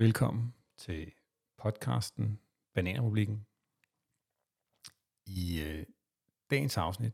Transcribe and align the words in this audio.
Velkommen 0.00 0.54
til 0.76 1.12
podcasten 1.56 2.40
Bananrepublikken. 2.74 3.46
I 5.26 5.62
øh, 5.62 5.86
dagens 6.50 6.76
afsnit, 6.76 7.12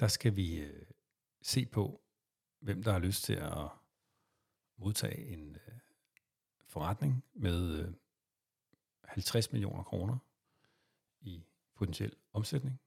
der 0.00 0.08
skal 0.08 0.36
vi 0.36 0.60
øh, 0.60 0.86
se 1.42 1.66
på, 1.66 2.02
hvem 2.58 2.82
der 2.82 2.92
har 2.92 2.98
lyst 2.98 3.24
til 3.24 3.34
at 3.34 3.68
modtage 4.76 5.26
en 5.26 5.54
øh, 5.54 5.78
forretning 6.66 7.24
med 7.32 7.80
øh, 7.80 7.94
50 9.04 9.52
millioner 9.52 9.82
kroner 9.82 10.18
i 11.20 11.44
potentiel 11.74 12.16
omsætning. 12.32 12.80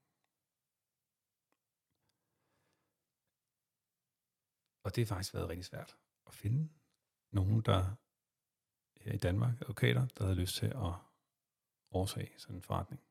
Og 4.82 4.96
det 4.96 5.08
har 5.08 5.14
faktisk 5.14 5.34
været 5.34 5.48
rigtig 5.48 5.64
svært 5.64 5.96
at 6.26 6.34
finde 6.34 6.68
nogen, 7.30 7.60
der 7.60 7.96
her 9.00 9.12
i 9.12 9.16
Danmark, 9.16 9.60
advokater, 9.60 10.06
der 10.06 10.24
havde 10.24 10.36
lyst 10.40 10.54
til 10.54 10.66
at 10.66 10.92
overtage 11.90 12.38
sådan 12.38 12.56
en 12.56 12.62
forretning. 12.62 13.02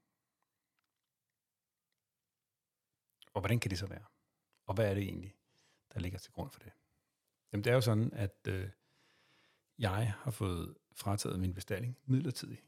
Og 3.33 3.41
hvordan 3.41 3.59
kan 3.59 3.71
det 3.71 3.79
så 3.79 3.87
være? 3.87 4.05
Og 4.65 4.73
hvad 4.75 4.89
er 4.89 4.93
det 4.93 5.03
egentlig, 5.03 5.35
der 5.93 5.99
ligger 5.99 6.19
til 6.19 6.31
grund 6.31 6.51
for 6.51 6.59
det? 6.59 6.71
Jamen 7.51 7.63
det 7.63 7.69
er 7.69 7.73
jo 7.73 7.81
sådan, 7.81 8.13
at 8.13 8.47
øh, 8.47 8.69
jeg 9.77 10.13
har 10.13 10.31
fået 10.31 10.77
frataget 10.91 11.39
min 11.39 11.53
bestilling 11.53 11.97
midlertidigt. 12.05 12.63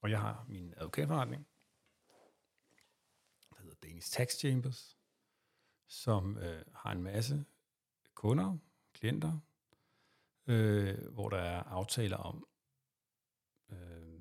Og 0.00 0.10
jeg 0.10 0.20
har 0.20 0.44
min 0.48 0.74
advokatforretning, 0.76 1.46
der 3.50 3.62
hedder 3.62 3.74
Danish 3.82 4.12
Tax 4.12 4.38
Chambers, 4.38 4.98
som 5.86 6.38
øh, 6.38 6.64
har 6.74 6.92
en 6.92 7.02
masse 7.02 7.44
kunder, 8.14 8.58
klienter, 8.92 9.38
øh, 10.46 11.12
hvor 11.12 11.28
der 11.28 11.38
er 11.38 11.62
aftaler 11.62 12.16
om 12.16 12.46
øh, 13.70 14.20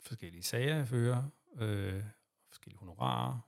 forskellige 0.00 0.42
sager, 0.42 0.76
jeg 0.76 0.88
fører, 0.88 1.24
øh, 1.56 2.04
forskellige 2.48 2.78
honorarer. 2.78 3.38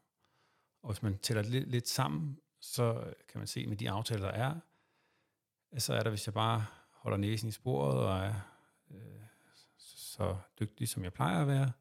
Og 0.82 0.92
hvis 0.92 1.02
man 1.02 1.18
tæller 1.18 1.42
lidt, 1.42 1.68
lidt 1.68 1.88
sammen, 1.88 2.38
så 2.60 3.14
kan 3.28 3.38
man 3.38 3.46
se 3.46 3.66
med 3.66 3.76
de 3.76 3.90
aftaler, 3.90 4.20
der 4.20 4.32
er, 4.32 4.60
så 5.78 5.94
er 5.94 6.02
der, 6.02 6.10
hvis 6.10 6.26
jeg 6.26 6.34
bare 6.34 6.66
holder 6.90 7.18
næsen 7.18 7.48
i 7.48 7.52
sporet 7.52 7.98
og 7.98 8.18
er 8.18 8.34
øh, 8.90 9.22
så 9.78 10.36
dygtig, 10.60 10.88
som 10.88 11.04
jeg 11.04 11.12
plejer 11.12 11.40
at 11.40 11.46
være, 11.46 11.72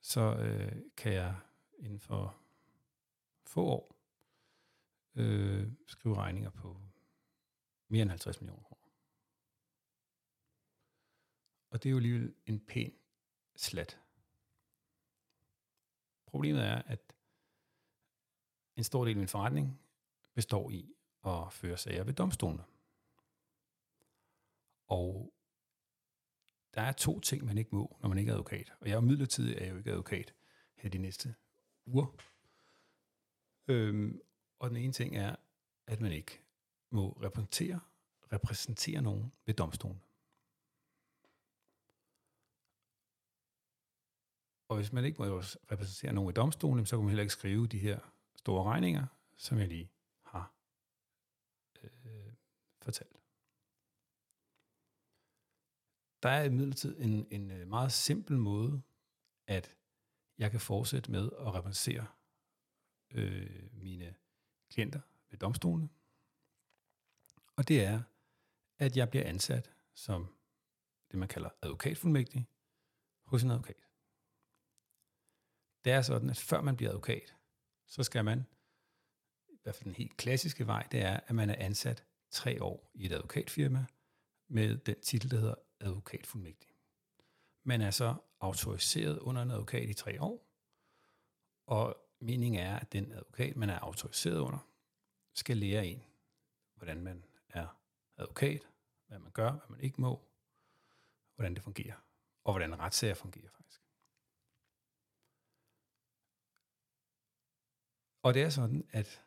så 0.00 0.20
øh, 0.20 0.72
kan 0.96 1.12
jeg 1.12 1.34
inden 1.78 2.00
for 2.00 2.36
få 3.46 3.64
år 3.64 3.96
øh, 5.14 5.72
skrive 5.86 6.16
regninger 6.16 6.50
på 6.50 6.80
mere 7.88 8.02
end 8.02 8.10
50 8.10 8.40
millioner 8.40 8.62
kroner. 8.62 8.81
Og 11.72 11.82
det 11.82 11.88
er 11.88 11.90
jo 11.90 11.96
alligevel 11.96 12.34
en 12.46 12.60
pæn 12.60 12.92
slat. 13.56 14.00
Problemet 16.26 16.62
er, 16.62 16.82
at 16.82 17.14
en 18.76 18.84
stor 18.84 19.04
del 19.04 19.10
af 19.10 19.16
min 19.16 19.28
forretning 19.28 19.80
består 20.34 20.70
i 20.70 20.94
at 21.26 21.52
føre 21.52 21.76
sager 21.76 22.04
ved 22.04 22.14
domstolene. 22.14 22.64
Og 24.88 25.34
der 26.74 26.82
er 26.82 26.92
to 26.92 27.20
ting, 27.20 27.44
man 27.44 27.58
ikke 27.58 27.74
må, 27.74 27.96
når 28.00 28.08
man 28.08 28.18
ikke 28.18 28.30
er 28.30 28.34
advokat. 28.34 28.72
Og 28.80 28.88
jeg 28.88 28.96
er 28.96 29.00
midlertidig 29.00 29.56
er 29.58 29.66
jo 29.66 29.76
ikke 29.76 29.90
advokat 29.90 30.34
her 30.76 30.90
de 30.90 30.98
næste 30.98 31.34
uger. 31.86 32.06
Øhm, 33.68 34.20
og 34.58 34.70
den 34.70 34.76
ene 34.76 34.92
ting 34.92 35.16
er, 35.16 35.36
at 35.86 36.00
man 36.00 36.12
ikke 36.12 36.40
må 36.90 37.18
repræsentere, 37.22 37.80
repræsentere 38.32 39.02
nogen 39.02 39.32
ved 39.46 39.54
domstolen. 39.54 40.02
Og 44.72 44.76
hvis 44.76 44.92
man 44.92 45.04
ikke 45.04 45.22
må 45.22 45.38
repræsentere 45.72 46.12
nogen 46.12 46.30
i 46.30 46.32
domstolen, 46.32 46.86
så 46.86 46.96
kan 46.96 47.04
man 47.04 47.08
heller 47.08 47.22
ikke 47.22 47.32
skrive 47.32 47.66
de 47.66 47.78
her 47.78 47.98
store 48.36 48.64
regninger, 48.64 49.06
som 49.36 49.58
jeg 49.58 49.68
lige 49.68 49.90
har 50.22 50.54
øh, 51.82 52.32
fortalt. 52.82 53.16
Der 56.22 56.28
er 56.28 56.44
imidlertid 56.44 57.00
en, 57.00 57.26
en 57.30 57.50
øh, 57.50 57.68
meget 57.68 57.92
simpel 57.92 58.38
måde, 58.38 58.82
at 59.46 59.76
jeg 60.38 60.50
kan 60.50 60.60
fortsætte 60.60 61.10
med 61.10 61.30
at 61.38 61.54
repræsentere 61.54 62.06
øh, 63.10 63.72
mine 63.72 64.14
klienter 64.70 65.00
ved 65.30 65.38
domstolene. 65.38 65.88
Og 67.56 67.68
det 67.68 67.84
er, 67.84 68.02
at 68.78 68.96
jeg 68.96 69.10
bliver 69.10 69.26
ansat 69.26 69.72
som 69.94 70.34
det, 71.10 71.18
man 71.18 71.28
kalder 71.28 71.50
advokatfuldmægtig 71.62 72.48
hos 73.24 73.42
en 73.42 73.50
advokat. 73.50 73.91
Det 75.84 75.92
er 75.92 76.02
sådan, 76.02 76.30
at 76.30 76.38
før 76.38 76.60
man 76.60 76.76
bliver 76.76 76.90
advokat, 76.90 77.34
så 77.86 78.02
skal 78.02 78.24
man, 78.24 78.46
i 79.48 79.58
hvert 79.62 79.74
fald 79.74 79.84
den 79.84 79.94
helt 79.94 80.16
klassiske 80.16 80.66
vej, 80.66 80.88
det 80.92 81.02
er, 81.02 81.20
at 81.26 81.34
man 81.34 81.50
er 81.50 81.56
ansat 81.58 82.04
tre 82.30 82.62
år 82.62 82.90
i 82.94 83.06
et 83.06 83.12
advokatfirma 83.12 83.86
med 84.48 84.76
den 84.76 85.00
titel, 85.00 85.30
der 85.30 85.36
hedder 85.36 85.54
advokatfuldmægtig. 85.80 86.70
Man 87.64 87.80
er 87.80 87.90
så 87.90 88.14
autoriseret 88.40 89.18
under 89.18 89.42
en 89.42 89.50
advokat 89.50 89.88
i 89.88 89.94
tre 89.94 90.22
år, 90.22 90.48
og 91.66 91.96
meningen 92.20 92.60
er, 92.60 92.78
at 92.78 92.92
den 92.92 93.12
advokat, 93.12 93.56
man 93.56 93.70
er 93.70 93.78
autoriseret 93.78 94.38
under, 94.38 94.68
skal 95.34 95.56
lære 95.56 95.86
en, 95.86 96.02
hvordan 96.74 97.00
man 97.00 97.24
er 97.48 97.80
advokat, 98.16 98.68
hvad 99.06 99.18
man 99.18 99.32
gør, 99.32 99.50
hvad 99.50 99.68
man 99.68 99.80
ikke 99.80 100.00
må, 100.00 100.28
hvordan 101.34 101.54
det 101.54 101.62
fungerer, 101.62 101.96
og 102.44 102.52
hvordan 102.52 102.78
retssager 102.78 103.14
fungerer 103.14 103.50
faktisk. 103.50 103.81
Og 108.22 108.34
det 108.34 108.42
er 108.42 108.50
sådan, 108.50 108.88
at 108.90 109.24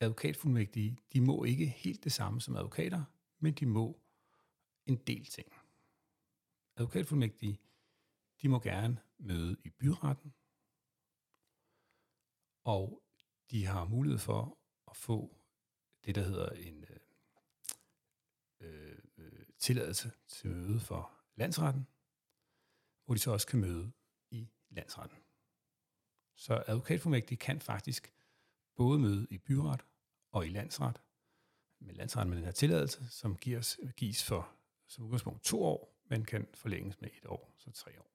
advokatfuldmægtige, 0.00 0.98
de 1.12 1.20
må 1.20 1.44
ikke 1.44 1.66
helt 1.66 2.04
det 2.04 2.12
samme 2.12 2.40
som 2.40 2.56
advokater, 2.56 3.04
men 3.38 3.54
de 3.54 3.66
må 3.66 4.00
en 4.86 4.96
del 4.96 5.24
ting. 5.24 5.52
Advokatfuldmægtige, 6.76 7.60
de 8.42 8.48
må 8.48 8.60
gerne 8.60 9.02
møde 9.18 9.56
i 9.64 9.70
byretten, 9.70 10.34
og 12.64 13.02
de 13.50 13.66
har 13.66 13.84
mulighed 13.84 14.18
for 14.18 14.58
at 14.90 14.96
få 14.96 15.36
det, 16.04 16.14
der 16.14 16.22
hedder 16.22 16.48
en 16.48 16.84
øh, 16.84 17.00
øh, 18.60 18.98
øh 19.16 19.46
tilladelse 19.58 20.12
til 20.28 20.50
møde 20.50 20.80
for 20.80 21.12
landsretten, 21.34 21.86
hvor 23.04 23.14
de 23.14 23.20
så 23.20 23.30
også 23.30 23.46
kan 23.46 23.60
møde 23.60 23.92
i 24.30 24.48
landsretten. 24.70 25.25
Så 26.36 26.64
advokatfuldmægtige 26.66 27.38
kan 27.38 27.60
faktisk 27.60 28.12
både 28.74 28.98
møde 28.98 29.26
i 29.30 29.38
byret 29.38 29.84
og 30.32 30.46
i 30.46 30.48
landsret, 30.48 31.02
med 31.78 31.94
landsretten 31.94 32.30
med 32.30 32.36
den 32.36 32.44
her 32.44 32.52
tilladelse, 32.52 33.08
som 33.10 33.36
gives, 33.36 33.80
gives 33.96 34.24
for 34.24 34.52
som 34.86 35.04
udgangspunkt 35.04 35.44
to 35.44 35.64
år, 35.64 35.96
men 36.04 36.24
kan 36.24 36.48
forlænges 36.54 37.00
med 37.00 37.10
et 37.16 37.26
år, 37.26 37.54
så 37.56 37.70
tre 37.70 38.00
år. 38.00 38.10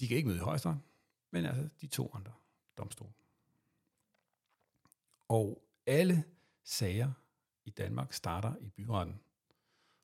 De 0.00 0.08
kan 0.08 0.16
ikke 0.16 0.28
møde 0.28 0.38
i 0.38 0.42
højesteret, 0.42 0.80
men 1.30 1.46
altså 1.46 1.68
de 1.80 1.86
to 1.86 2.10
andre 2.14 2.32
domstole. 2.78 3.12
Og 5.28 5.62
alle 5.86 6.24
sager 6.62 7.12
i 7.64 7.70
Danmark 7.70 8.12
starter 8.12 8.56
i 8.56 8.68
byretten. 8.68 9.20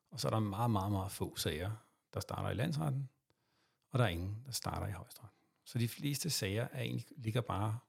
Og 0.09 0.19
så 0.19 0.27
er 0.27 0.29
der 0.29 0.39
meget, 0.39 0.71
meget, 0.71 0.91
meget 0.91 1.11
få 1.11 1.35
sager, 1.35 1.71
der 2.13 2.19
starter 2.19 2.49
i 2.49 2.53
landsretten, 2.53 3.09
og 3.93 3.99
der 3.99 4.05
er 4.05 4.09
ingen, 4.09 4.43
der 4.45 4.51
starter 4.51 4.87
i 4.87 4.91
højesteret. 4.91 5.29
Så 5.63 5.79
de 5.79 5.87
fleste 5.87 6.29
sager 6.29 6.67
er 6.71 6.81
egentlig, 6.81 7.05
ligger 7.17 7.41
bare, 7.41 7.79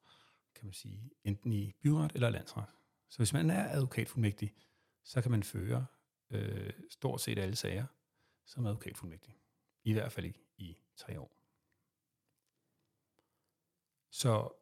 kan 0.55 0.64
man 0.64 0.73
sige, 0.73 1.11
enten 1.25 1.52
i 1.52 1.73
byret 1.82 2.12
eller 2.14 2.31
landsret. 2.31 2.67
Så 3.08 3.19
hvis 3.19 3.32
man 3.32 3.50
er 3.50 3.70
advokatfuldmægtig, 3.70 4.55
så 5.05 5.23
kan 5.23 5.31
man 5.31 5.43
føre 5.43 5.87
øh, 6.31 6.73
stort 6.90 7.20
set 7.20 7.38
alle 7.38 7.56
sager 7.56 7.87
som 8.44 8.67
advokatfuldmægtig. 8.67 9.37
I 9.84 9.93
hvert 9.93 10.12
fald 10.12 10.26
i, 10.26 10.37
i 10.56 10.76
tre 10.96 11.20
år. 11.20 11.37
Så, 14.11 14.52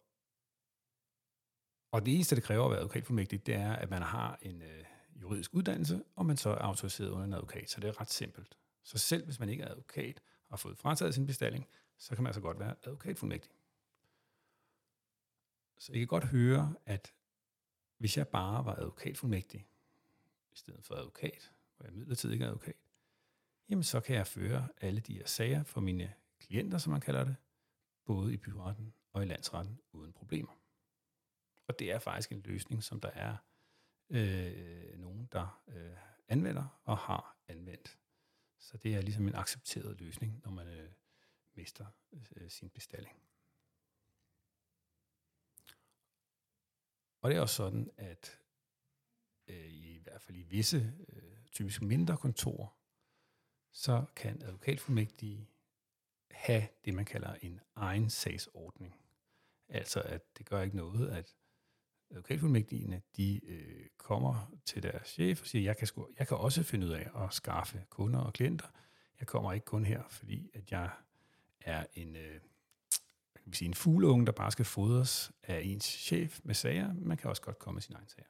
og 1.91 2.07
det 2.07 2.15
eneste, 2.15 2.37
det 2.37 2.45
kræver 2.45 2.65
at 2.65 2.71
være 2.71 2.81
advokatfuldmægtig, 2.81 3.47
det 3.47 3.55
er, 3.55 3.73
at 3.73 3.91
man 3.91 4.03
har 4.03 4.39
en 4.43 4.63
øh, 4.63 4.85
juridisk 5.21 5.55
uddannelse, 5.55 6.05
og 6.17 6.27
man 6.27 6.37
så 6.37 6.51
er 6.51 6.59
autoriseret 6.59 7.11
under 7.11 7.25
en 7.25 7.33
advokat. 7.33 7.71
Så 7.71 7.81
det 7.81 7.89
er 7.89 8.01
ret 8.01 8.11
simpelt. 8.11 8.59
Så 8.83 8.99
selv 8.99 9.25
hvis 9.25 9.41
man 9.41 9.49
ikke 9.49 9.63
er 9.63 9.71
advokat 9.71 10.21
og 10.53 10.59
fået 10.59 10.79
frataget 10.79 11.15
sin 11.15 11.27
bestilling, 11.27 11.69
så 11.97 12.15
kan 12.15 12.23
man 12.23 12.29
altså 12.29 12.41
godt 12.41 12.59
være 12.59 12.75
advokatfuldmægtig. 12.83 13.51
Så 15.79 15.93
I 15.93 15.99
kan 15.99 16.07
godt 16.07 16.25
høre, 16.25 16.75
at 16.87 17.15
hvis 17.99 18.17
jeg 18.17 18.29
bare 18.29 18.65
var 18.65 18.75
advokatfuldmægtig, 18.75 19.67
i 20.53 20.57
stedet 20.57 20.85
for 20.85 20.95
advokat, 20.95 21.53
hvor 21.77 21.87
jeg 21.87 21.95
midlertidigt 21.95 22.33
ikke 22.33 22.45
er 22.45 22.49
advokat, 22.49 22.77
jamen 23.69 23.83
så 23.83 24.01
kan 24.01 24.17
jeg 24.17 24.27
føre 24.27 24.69
alle 24.81 25.01
de 25.01 25.15
her 25.15 25.27
sager 25.27 25.63
for 25.63 25.81
mine 25.81 26.15
klienter, 26.39 26.79
som 26.79 26.91
man 26.91 27.01
kalder 27.01 27.25
det, 27.25 27.37
både 28.05 28.35
i 28.35 28.37
byretten 28.37 28.95
og 29.13 29.23
i 29.23 29.27
landsretten 29.27 29.81
uden 29.93 30.13
problemer. 30.13 30.59
Og 31.67 31.79
det 31.79 31.93
er 31.93 31.99
faktisk 31.99 32.33
en 32.33 32.41
løsning, 32.41 32.85
som 32.85 33.01
der 33.01 33.11
er 33.11 33.37
øh, 34.11 34.99
nogen, 34.99 35.29
der 35.33 35.63
øh, 35.69 35.97
anvender 36.29 36.81
og 36.85 36.99
har 36.99 37.37
anvendt. 37.49 37.99
Så 38.63 38.77
det 38.77 38.95
er 38.95 39.01
ligesom 39.01 39.29
en 39.29 39.35
accepteret 39.35 40.01
løsning, 40.01 40.41
når 40.45 40.51
man 40.51 40.69
øh, 40.69 40.93
mister 41.55 41.87
øh, 42.37 42.51
sin 42.51 42.71
bestilling. 42.71 43.23
Og 47.21 47.31
det 47.31 47.37
er 47.37 47.41
også 47.41 47.55
sådan, 47.55 47.91
at 47.97 48.41
øh, 49.47 49.67
i 49.67 49.99
hvert 49.99 50.23
fald 50.23 50.37
i 50.37 50.43
visse, 50.43 50.95
øh, 51.09 51.45
typisk 51.53 51.83
mindre 51.83 52.17
kontorer, 52.17 52.79
så 53.73 54.05
kan 54.17 54.43
advokatfuldmægtige 54.43 55.49
have 56.31 56.69
det, 56.85 56.95
man 56.95 57.05
kalder 57.05 57.35
en 57.35 57.61
egen 57.75 58.11
sagsordning. 58.11 59.01
Altså, 59.69 60.03
at 60.03 60.39
det 60.39 60.47
gør 60.47 60.63
ikke 60.63 60.77
noget, 60.77 61.11
at 61.11 61.37
advokatfuldmægtigene, 62.13 63.03
de 63.17 63.41
øh, 63.47 63.87
kommer 63.97 64.53
til 64.65 64.83
deres 64.83 65.09
chef 65.09 65.41
og 65.41 65.47
siger, 65.47 65.63
jeg 65.63 65.77
kan, 65.77 65.87
sku, 65.87 66.07
jeg 66.19 66.29
kan 66.29 66.37
også 66.37 66.63
finde 66.63 66.87
ud 66.87 66.93
af 66.93 67.11
at 67.25 67.35
skaffe 67.35 67.85
kunder 67.91 68.21
og 68.21 68.33
klienter. 68.33 68.67
Jeg 69.21 69.27
kommer 69.27 69.53
ikke 69.53 69.65
kun 69.65 69.85
her, 69.85 70.03
fordi 70.09 70.51
at 70.55 70.73
jeg 70.73 70.91
er 71.61 71.87
en, 71.95 72.17
øh, 72.17 72.41
kan 73.35 73.53
vi 73.53 73.57
sige, 73.57 73.69
en 73.69 73.75
fugleunge, 73.75 74.27
der 74.27 74.33
bare 74.33 74.51
skal 74.51 74.65
fodres 74.65 75.33
af 75.43 75.61
ens 75.65 75.85
chef 75.85 76.41
med 76.45 76.55
sager. 76.55 76.95
Man 76.95 77.17
kan 77.17 77.31
også 77.31 77.43
godt 77.43 77.59
komme 77.59 77.77
med 77.77 77.83
sin 77.83 77.95
egen 77.95 78.09
sager. 78.09 78.29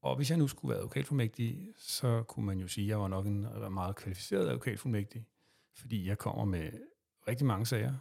Og 0.00 0.16
hvis 0.16 0.30
jeg 0.30 0.38
nu 0.38 0.48
skulle 0.48 0.70
være 0.70 0.78
advokatfuldmægtig, 0.78 1.72
så 1.76 2.22
kunne 2.22 2.46
man 2.46 2.58
jo 2.58 2.68
sige, 2.68 2.84
at 2.84 2.88
jeg 2.88 3.00
var 3.00 3.08
nok 3.08 3.26
en 3.26 3.40
meget 3.70 3.96
kvalificeret 3.96 4.48
advokatfuldmægtig, 4.48 5.26
fordi 5.72 6.08
jeg 6.08 6.18
kommer 6.18 6.44
med 6.44 6.72
rigtig 7.28 7.46
mange 7.46 7.66
sager, 7.66 7.94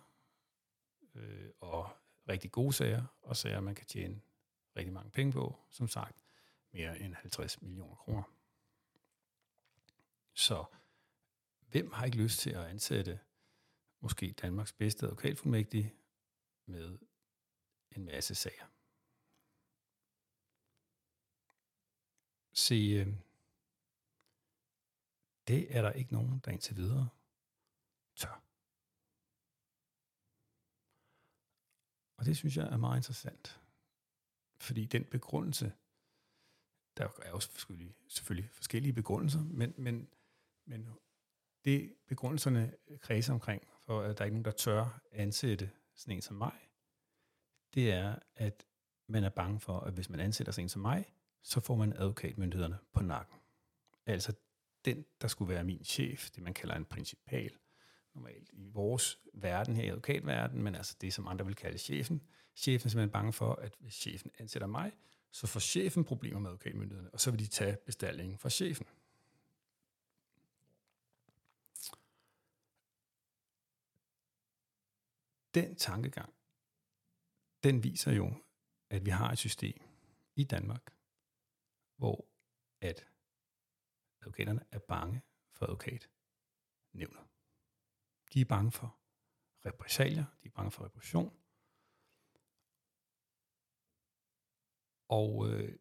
øh, 1.16 1.50
og 1.60 1.90
rigtig 2.30 2.52
gode 2.52 2.74
sager, 2.74 3.06
og 3.22 3.38
sager, 3.38 3.60
man 3.60 3.76
kan 3.76 3.86
tjene 3.86 4.22
rigtig 4.76 4.94
mange 4.94 5.12
penge 5.12 5.34
på, 5.34 5.60
som 5.70 5.88
sagt, 5.88 6.24
mere 6.72 7.00
end 7.00 7.14
50 7.14 7.62
millioner 7.62 7.96
kroner. 7.96 8.24
Så 10.34 10.66
hvem 11.60 11.92
har 11.92 12.06
ikke 12.06 12.18
lyst 12.18 12.40
til 12.40 12.50
at 12.50 12.66
ansætte 12.66 13.20
måske 14.00 14.32
Danmarks 14.32 14.74
bedste 14.74 15.06
advokatfuldmægtige 15.06 15.94
med 16.66 16.98
en 17.92 18.06
masse 18.06 18.36
sager? 18.36 18.66
Se, 22.54 22.76
øh, 22.76 23.08
det 25.48 25.78
er 25.78 25.82
der 25.82 25.92
ikke 25.92 26.14
nogen, 26.14 26.40
der 26.46 26.52
indtil 26.52 26.76
videre 26.76 27.10
tør. 28.16 28.45
Og 32.26 32.28
det 32.28 32.38
synes 32.38 32.58
jeg 32.58 32.66
er 32.66 32.78
meget 32.78 32.98
interessant. 32.98 33.62
Fordi 34.58 34.86
den 34.86 35.06
begrundelse, 35.06 35.74
der 36.98 37.08
er 37.22 37.30
jo 37.30 37.40
selvfølgelig, 37.40 37.96
selvfølgelig 38.08 38.50
forskellige 38.52 38.94
begrundelser, 38.94 39.44
men, 39.44 39.74
men, 39.78 40.10
men 40.66 40.90
det 41.66 41.96
begrundelserne 42.08 42.74
kredser 43.00 43.34
omkring, 43.34 43.68
for 43.86 44.02
at 44.02 44.18
der 44.18 44.24
er 44.24 44.26
ikke 44.26 44.36
nogen, 44.36 44.46
der 44.46 44.52
tør 44.52 45.02
ansætte 45.12 45.72
sådan 45.96 46.16
en 46.16 46.22
som 46.22 46.36
mig, 46.36 46.70
det 47.74 47.92
er, 47.92 48.16
at 48.36 48.66
man 49.08 49.24
er 49.24 49.30
bange 49.30 49.60
for, 49.60 49.80
at 49.80 49.94
hvis 49.94 50.10
man 50.10 50.20
ansætter 50.20 50.54
sådan 50.54 50.66
en 50.66 50.70
som 50.70 50.82
mig, 50.82 51.06
så 51.42 51.60
får 51.60 51.76
man 51.76 51.94
advokatmyndighederne 51.94 52.78
på 52.94 53.02
nakken. 53.04 53.40
Altså 54.06 54.34
den, 54.86 55.06
der 55.22 55.28
skulle 55.28 55.54
være 55.54 55.64
min 55.64 55.84
chef, 55.84 56.30
det 56.30 56.44
man 56.44 56.54
kalder 56.54 56.76
en 56.76 56.86
principal, 56.86 57.58
normalt 58.16 58.50
i 58.54 58.66
vores 58.66 59.20
verden 59.34 59.76
her 59.76 59.84
i 59.84 59.88
advokatverdenen, 59.88 60.64
men 60.64 60.76
altså 60.76 60.96
det, 61.02 61.14
som 61.14 61.28
andre 61.28 61.46
vil 61.46 61.56
kalde 61.56 61.78
chefen. 61.78 62.22
Chefen 62.56 62.88
er 62.88 62.90
simpelthen 62.90 63.12
bange 63.12 63.34
for, 63.34 63.54
at 63.54 63.76
hvis 63.80 63.94
chefen 63.94 64.32
ansætter 64.40 64.68
mig, 64.68 64.92
så 65.32 65.48
får 65.48 65.60
chefen 65.60 66.04
problemer 66.04 66.40
med 66.40 66.50
advokatmyndighederne, 66.50 67.12
og 67.14 67.20
så 67.20 67.32
vil 67.32 67.40
de 67.40 67.48
tage 67.48 67.78
bestillingen 67.86 68.38
fra 68.38 68.50
chefen. 68.50 68.88
Den 75.54 75.76
tankegang, 75.76 76.34
den 77.64 77.84
viser 77.84 78.12
jo, 78.12 78.34
at 78.90 79.06
vi 79.06 79.10
har 79.10 79.32
et 79.32 79.38
system 79.38 79.82
i 80.36 80.44
Danmark, 80.44 80.94
hvor 81.98 82.26
at 82.82 83.08
advokaterne 84.22 84.66
er 84.72 84.80
bange 84.80 85.22
for 85.52 85.66
advokatnævnet. 85.66 87.35
De 88.36 88.42
er 88.42 88.46
bange 88.46 88.72
for 88.72 88.98
repræsalier, 89.66 90.26
de 90.44 90.48
er 90.48 90.52
bange 90.52 90.72
for 90.72 90.86
repression. 90.86 91.38
Og 95.08 95.50
øh, 95.50 95.80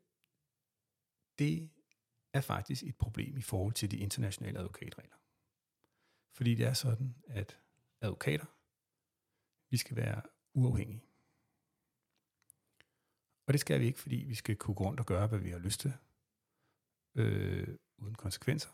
det 1.38 1.70
er 2.32 2.40
faktisk 2.40 2.82
et 2.82 2.96
problem 2.96 3.36
i 3.36 3.42
forhold 3.42 3.72
til 3.72 3.90
de 3.90 3.96
internationale 3.96 4.58
advokatregler. 4.58 5.16
Fordi 6.32 6.54
det 6.54 6.66
er 6.66 6.72
sådan, 6.72 7.14
at 7.26 7.60
advokater, 8.00 8.46
vi 9.70 9.76
skal 9.76 9.96
være 9.96 10.22
uafhængige. 10.52 11.04
Og 13.46 13.52
det 13.52 13.60
skal 13.60 13.80
vi 13.80 13.86
ikke, 13.86 13.98
fordi 13.98 14.16
vi 14.16 14.34
skal 14.34 14.56
kunne 14.56 14.74
gå 14.74 14.84
rundt 14.84 15.00
og 15.00 15.06
gøre, 15.06 15.26
hvad 15.26 15.38
vi 15.38 15.50
har 15.50 15.58
lyst 15.58 15.80
til, 15.80 15.92
øh, 17.14 17.78
uden 17.98 18.14
konsekvenser. 18.14 18.70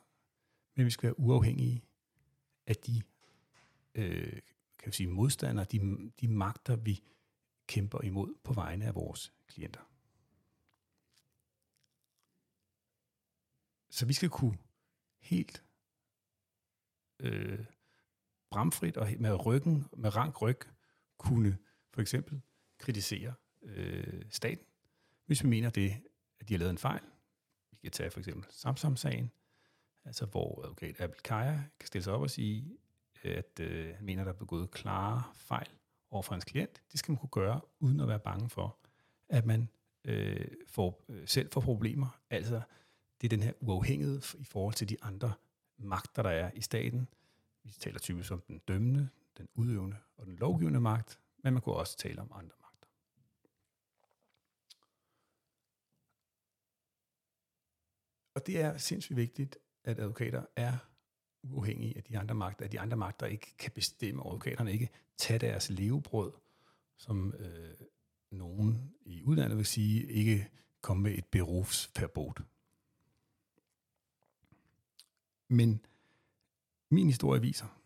Men 0.76 0.86
vi 0.86 0.90
skal 0.90 1.06
være 1.06 1.18
uafhængige 1.18 1.84
af 2.66 2.76
de 2.76 3.02
øh, 3.94 4.40
kan 4.78 4.86
vi 4.86 4.92
sige, 4.92 5.08
modstandere, 5.08 5.66
de, 5.72 6.10
de 6.20 6.28
magter, 6.28 6.76
vi 6.76 7.02
kæmper 7.66 8.00
imod 8.00 8.34
på 8.44 8.52
vegne 8.52 8.84
af 8.84 8.94
vores 8.94 9.32
klienter. 9.48 9.80
Så 13.90 14.06
vi 14.06 14.12
skal 14.12 14.28
kunne 14.28 14.58
helt 15.18 15.64
øh, 17.18 17.64
bramfrit 18.50 18.96
og 18.96 19.08
med 19.18 19.46
ryggen, 19.46 19.86
med 19.96 20.16
rank 20.16 20.42
ryg, 20.42 20.58
kunne 21.18 21.58
for 21.90 22.00
eksempel 22.00 22.40
kritisere 22.78 23.34
øh, 23.62 24.22
staten, 24.30 24.66
hvis 25.26 25.44
vi 25.44 25.48
mener 25.48 25.70
det, 25.70 26.02
at 26.40 26.48
de 26.48 26.54
har 26.54 26.58
lavet 26.58 26.70
en 26.70 26.78
fejl. 26.78 27.02
Vi 27.70 27.78
kan 27.82 27.90
tage 27.90 28.10
for 28.10 28.18
eksempel 28.18 28.46
Samsam-sagen, 28.50 29.30
altså 30.04 30.26
hvor 30.26 30.62
advokat 30.64 31.00
Abel 31.00 31.20
Kaja 31.20 31.62
kan 31.80 31.86
stille 31.86 32.04
sig 32.04 32.12
op 32.12 32.20
og 32.20 32.30
sige, 32.30 32.78
at 33.22 33.60
øh, 33.60 33.94
han 33.94 34.04
mener, 34.04 34.24
der 34.24 34.32
er 34.32 34.36
begået 34.36 34.70
klare 34.70 35.22
fejl 35.34 35.68
over 36.10 36.22
for 36.22 36.34
hans 36.34 36.44
klient. 36.44 36.82
Det 36.92 36.98
skal 36.98 37.12
man 37.12 37.18
kunne 37.18 37.30
gøre, 37.30 37.60
uden 37.80 38.00
at 38.00 38.08
være 38.08 38.18
bange 38.18 38.48
for, 38.48 38.76
at 39.28 39.46
man 39.46 39.68
øh, 40.04 40.46
får, 40.66 41.04
øh, 41.08 41.28
selv 41.28 41.50
får 41.52 41.60
problemer. 41.60 42.20
Altså, 42.30 42.62
det 43.20 43.26
er 43.26 43.36
den 43.36 43.42
her 43.42 43.52
uafhængighed 43.60 44.22
i 44.38 44.44
forhold 44.44 44.74
til 44.74 44.88
de 44.88 44.96
andre 45.02 45.32
magter, 45.78 46.22
der 46.22 46.30
er 46.30 46.50
i 46.54 46.60
staten. 46.60 47.08
Vi 47.62 47.72
taler 47.72 47.98
typisk 47.98 48.32
om 48.32 48.40
den 48.40 48.58
dømmende, 48.58 49.08
den 49.38 49.48
udøvende 49.54 49.96
og 50.16 50.26
den 50.26 50.36
lovgivende 50.36 50.80
magt, 50.80 51.20
men 51.38 51.52
man 51.52 51.62
kunne 51.62 51.74
også 51.74 51.96
tale 51.96 52.20
om 52.20 52.32
andre 52.34 52.54
magter. 52.60 52.88
Og 58.34 58.46
det 58.46 58.60
er 58.60 58.76
sindssygt 58.76 59.16
vigtigt, 59.16 59.58
at 59.84 59.98
advokater 59.98 60.46
er 60.56 60.89
uafhængige 61.42 61.96
af 61.96 62.04
de 62.04 62.18
andre 62.18 62.34
magter, 62.34 62.64
at 62.64 62.72
de 62.72 62.80
andre 62.80 62.96
magter 62.96 63.26
ikke 63.26 63.56
kan 63.58 63.72
bestemme, 63.72 64.22
og 64.22 64.28
advokaterne 64.28 64.72
ikke 64.72 64.88
tage 65.16 65.38
deres 65.38 65.70
levebrød, 65.70 66.32
som 66.96 67.34
øh, 67.38 67.74
nogen 68.30 68.94
i 69.02 69.22
udlandet 69.22 69.58
vil 69.58 69.66
sige, 69.66 70.06
ikke 70.06 70.50
komme 70.80 71.02
med 71.02 71.18
et 71.18 71.24
berufsverbot. 71.24 72.40
Men 75.48 75.86
min 76.88 77.06
historie 77.06 77.40
viser, 77.40 77.80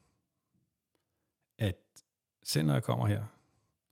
at 1.59 1.77
selv 2.43 2.67
når 2.67 2.73
jeg 2.75 2.83
kommer 2.83 3.07
her, 3.07 3.27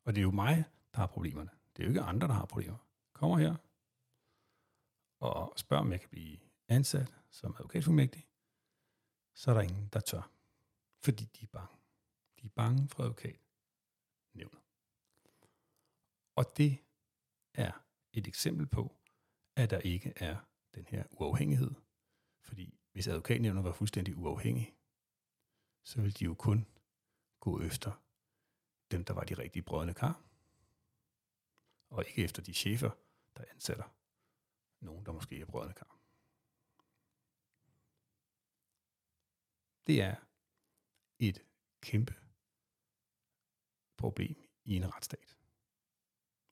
og 0.04 0.14
det 0.14 0.20
er 0.20 0.22
jo 0.22 0.30
mig, 0.30 0.64
der 0.92 0.98
har 0.98 1.06
problemerne, 1.06 1.50
det 1.76 1.82
er 1.82 1.86
jo 1.86 1.90
ikke 1.90 2.00
andre, 2.00 2.28
der 2.28 2.34
har 2.34 2.46
problemer, 2.46 2.76
kommer 3.12 3.38
her 3.38 3.56
og 5.20 5.52
spørger, 5.56 5.80
om 5.80 5.92
jeg 5.92 6.00
kan 6.00 6.08
blive 6.08 6.38
ansat 6.68 7.14
som 7.30 7.54
advokatfuldmægtig, 7.58 8.26
så 9.34 9.50
er 9.50 9.54
der 9.54 9.62
ingen, 9.62 9.88
der 9.92 10.00
tør. 10.00 10.30
Fordi 10.98 11.24
de 11.24 11.44
er 11.44 11.48
bange. 11.52 11.76
De 12.40 12.46
er 12.46 12.50
bange 12.50 12.88
for 12.88 13.02
advokat 13.02 13.40
nævnet. 14.32 14.60
Og 16.36 16.56
det 16.56 16.78
er 17.54 17.72
et 18.12 18.26
eksempel 18.26 18.66
på, 18.66 18.96
at 19.56 19.70
der 19.70 19.78
ikke 19.78 20.12
er 20.16 20.36
den 20.74 20.86
her 20.86 21.04
uafhængighed. 21.10 21.70
Fordi 22.40 22.78
hvis 22.92 23.08
advokatnævnet 23.08 23.64
var 23.64 23.72
fuldstændig 23.72 24.16
uafhængig, 24.16 24.74
så 25.82 26.00
ville 26.00 26.12
de 26.12 26.24
jo 26.24 26.34
kun 26.34 26.66
gå 27.40 27.60
efter 27.60 28.02
dem, 28.90 29.04
der 29.04 29.14
var 29.14 29.24
de 29.24 29.34
rigtige 29.34 29.62
brødende 29.62 29.94
kar, 29.94 30.22
og 31.90 32.04
ikke 32.08 32.24
efter 32.24 32.42
de 32.42 32.54
chefer, 32.54 32.90
der 33.36 33.44
ansætter 33.50 33.84
nogen, 34.80 35.06
der 35.06 35.12
måske 35.12 35.40
er 35.40 35.46
brødende 35.46 35.74
kar. 35.74 36.01
Det 39.86 40.02
er 40.02 40.16
et 41.18 41.46
kæmpe 41.80 42.14
problem 43.96 44.36
i 44.64 44.76
en 44.76 44.94
retsstat. 44.94 45.36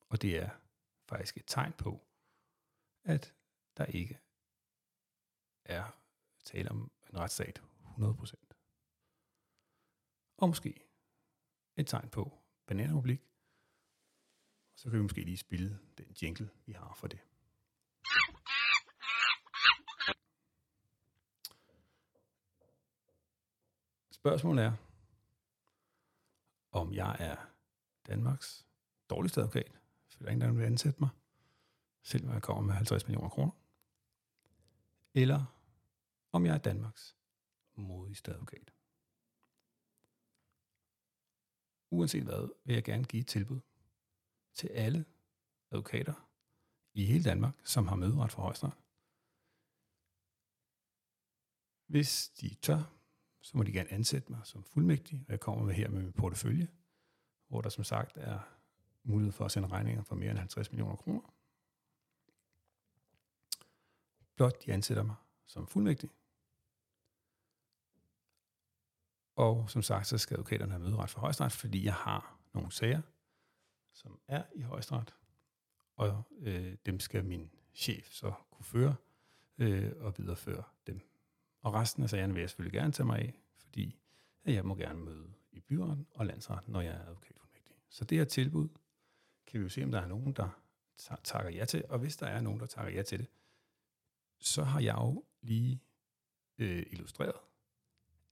Og 0.09 0.23
det 0.23 0.37
er 0.39 0.51
faktisk 1.09 1.37
et 1.37 1.45
tegn 1.47 1.73
på, 1.73 2.07
at 3.05 3.35
der 3.77 3.87
ikke 3.87 4.21
er 5.65 6.01
tale 6.45 6.71
om 6.71 6.93
en 7.11 7.19
retsstat 7.19 7.59
100%. 7.59 8.51
Og 10.37 10.49
måske 10.49 10.87
et 11.77 11.87
tegn 11.87 12.11
på 12.11 12.39
bananrepublik. 12.67 13.21
Så 14.77 14.91
kan 14.91 14.99
vi 14.99 15.03
måske 15.03 15.25
lige 15.25 15.37
spille 15.37 15.79
den 15.99 16.17
jingle, 16.23 16.51
vi 16.67 16.73
har 16.73 16.95
for 16.95 17.09
det. 17.09 17.30
Spørgsmålet 24.21 24.65
er, 24.65 24.73
om 26.73 26.95
jeg 26.95 27.17
er 27.21 27.37
Danmarks 28.07 28.67
dårligste 29.11 29.41
advokat, 29.41 29.81
for 30.09 30.19
der 30.19 30.27
er 30.27 30.31
ingen, 30.31 30.49
der 30.49 30.55
vil 30.55 30.65
ansætte 30.65 31.01
mig, 31.01 31.09
selvom 32.03 32.33
jeg 32.33 32.43
kommer 32.43 32.63
med 32.63 32.75
50 32.75 33.07
millioner 33.07 33.29
kroner. 33.29 33.53
Eller 35.15 35.45
om 36.33 36.47
jeg 36.47 36.55
er 36.55 36.59
Danmarks 36.59 37.17
modigste 37.75 38.33
advokat. 38.33 38.75
Uanset 41.91 42.23
hvad, 42.23 42.49
vil 42.65 42.75
jeg 42.75 42.85
gerne 42.85 43.05
give 43.05 43.21
et 43.21 43.27
tilbud 43.27 43.61
til 44.55 44.69
alle 44.69 45.05
advokater 45.71 46.29
i 46.95 47.05
hele 47.05 47.25
Danmark, 47.25 47.55
som 47.65 47.89
har 47.89 47.97
møderet 47.97 48.33
for 48.33 48.43
højesteret. 48.43 48.73
Hvis 51.87 52.29
de 52.29 52.55
tør, 52.55 53.00
så 53.41 53.57
må 53.57 53.63
de 53.63 53.73
gerne 53.73 53.93
ansætte 53.93 54.33
mig 54.33 54.41
som 54.45 54.65
fuldmægtig, 54.65 55.25
og 55.27 55.33
jeg 55.33 55.41
kommer 55.41 55.65
med 55.65 55.75
her 55.75 55.89
med 55.89 56.03
min 56.03 56.13
portefølje, 56.13 56.69
hvor 57.49 57.61
der 57.61 57.69
som 57.69 57.85
sagt 57.85 58.17
er 58.17 58.39
mulighed 59.03 59.33
for 59.33 59.45
at 59.45 59.51
sende 59.51 59.69
regninger 59.69 60.03
for 60.03 60.15
mere 60.15 60.31
end 60.31 60.39
50 60.39 60.73
millioner 60.73 60.97
kroner. 60.97 61.35
Blot 64.37 64.65
de 64.65 64.73
ansætter 64.73 65.03
mig 65.03 65.17
som 65.47 65.67
fuldmægtig. 65.67 66.11
Og 69.37 69.71
som 69.71 69.83
sagt, 69.83 70.07
så 70.07 70.19
skal 70.19 70.35
advokaterne 70.35 70.73
have 70.73 70.83
møderet 70.83 71.11
for 71.11 71.21
højesteret, 71.21 71.53
fordi 71.53 71.85
jeg 71.85 71.95
har 71.95 72.39
nogle 72.53 72.73
sager, 72.73 73.03
som 73.93 74.21
er 74.29 74.45
i 74.55 74.61
højesteret, 74.61 75.15
og 75.97 76.23
øh, 76.39 76.77
dem 76.87 77.01
skal 77.01 77.25
min 77.25 77.51
chef 77.75 78.11
så 78.11 78.33
kunne 78.51 78.65
føre 78.65 78.97
øh, 79.59 79.93
og 79.97 80.19
videreføre 80.19 80.63
dem. 80.87 81.10
Og 81.61 81.75
resten 81.75 82.03
af 82.03 82.11
sagerne 82.11 82.35
vil 82.35 82.41
jeg 82.41 82.51
selvfølgelig 82.51 82.81
gerne 82.81 82.93
tage 82.93 83.07
mig 83.07 83.19
af, 83.19 83.41
fordi 83.57 84.01
jeg 84.45 84.65
må 84.65 84.75
gerne 84.75 85.01
møde 85.01 85.33
i 85.53 85.61
byretten 85.61 86.07
og 86.15 86.27
landsretten, 86.27 86.73
når 86.73 86.81
jeg 86.81 86.93
er 86.93 87.07
advokatfuldmægtig. 87.07 87.77
Så 87.89 88.05
det 88.05 88.19
her 88.19 88.25
tilbud 88.25 88.69
kan 89.47 89.61
vi 89.61 89.63
jo 89.63 89.69
se, 89.69 89.85
om 89.85 89.91
der 89.91 90.01
er 90.01 90.09
nogen, 90.09 90.33
der 90.33 90.61
takker 91.25 91.51
ja 91.51 91.65
til, 91.65 91.85
og 91.89 91.99
hvis 91.99 92.17
der 92.17 92.27
er 92.27 92.41
nogen, 92.41 92.61
der 92.61 92.67
takker 92.67 92.93
ja 92.93 93.03
til 93.03 93.19
det, 93.19 93.29
så 94.39 94.65
har 94.65 94.81
jeg 94.81 94.95
jo 94.95 95.25
lige 95.41 95.83
øh, 96.59 96.87
illustreret, 96.91 97.41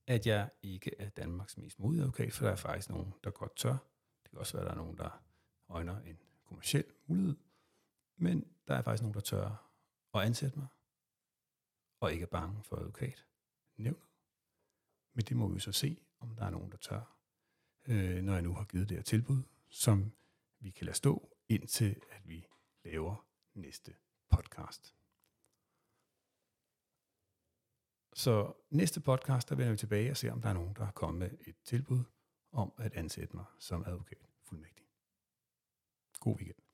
at 0.07 0.27
jeg 0.27 0.49
ikke 0.61 0.91
er 0.99 1.09
Danmarks 1.09 1.57
mest 1.57 1.79
modige 1.79 2.01
advokat, 2.01 2.33
for 2.33 2.45
der 2.45 2.51
er 2.51 2.55
faktisk 2.55 2.89
nogen, 2.89 3.13
der 3.23 3.29
godt 3.29 3.55
tør. 3.55 3.77
Det 4.23 4.29
kan 4.29 4.39
også 4.39 4.57
være, 4.57 4.65
at 4.65 4.67
der 4.67 4.73
er 4.73 4.83
nogen, 4.83 4.97
der 4.97 5.23
øjner 5.69 6.01
en 6.01 6.17
kommersiel 6.43 6.85
mulighed, 7.07 7.35
men 8.17 8.45
der 8.67 8.75
er 8.75 8.81
faktisk 8.81 9.03
nogen, 9.03 9.13
der 9.13 9.19
tør 9.19 9.71
at 10.13 10.21
ansætte 10.21 10.59
mig, 10.59 10.67
og 11.99 12.13
ikke 12.13 12.23
er 12.23 12.27
bange 12.27 12.63
for 12.63 12.75
advokat. 12.75 13.25
Nævnet. 13.77 14.07
Men 15.13 15.25
det 15.25 15.37
må 15.37 15.47
vi 15.47 15.59
så 15.59 15.71
se, 15.71 16.01
om 16.19 16.35
der 16.35 16.45
er 16.45 16.49
nogen, 16.49 16.71
der 16.71 16.77
tør, 16.77 17.17
øh, 17.87 18.21
når 18.23 18.33
jeg 18.33 18.41
nu 18.41 18.53
har 18.53 18.63
givet 18.63 18.89
det 18.89 18.97
her 18.97 19.03
tilbud, 19.03 19.43
som 19.69 20.11
vi 20.59 20.69
kan 20.69 20.85
lade 20.85 20.97
stå, 20.97 21.37
indtil 21.49 22.01
at 22.09 22.27
vi 22.27 22.47
laver 22.83 23.27
næste 23.53 23.95
podcast. 24.29 24.95
Så 28.13 28.53
næste 28.69 29.01
podcast, 29.01 29.49
der 29.49 29.55
vender 29.55 29.71
vi 29.71 29.77
tilbage 29.77 30.11
og 30.11 30.17
se, 30.17 30.31
om 30.31 30.41
der 30.41 30.49
er 30.49 30.53
nogen, 30.53 30.75
der 30.75 30.83
har 30.83 30.91
kommet 30.91 31.19
med 31.19 31.37
et 31.47 31.55
tilbud 31.63 32.03
om 32.51 32.73
at 32.77 32.93
ansætte 32.93 33.35
mig 33.35 33.45
som 33.59 33.83
advokat 33.85 34.29
fuldmægtig. 34.43 34.85
God 36.19 36.35
weekend. 36.35 36.68